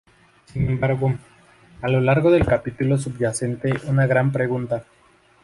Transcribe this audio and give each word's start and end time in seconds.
Sin 0.45 0.67
embargo, 0.67 1.13
a 1.83 1.87
lo 1.87 2.01
largo 2.01 2.31
del 2.31 2.43
capítulo 2.47 2.97
subyace 2.97 3.59
una 3.87 4.07
gran 4.07 4.31
pregunta. 4.31 4.83